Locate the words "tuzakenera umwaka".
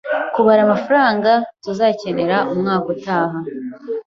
1.63-2.87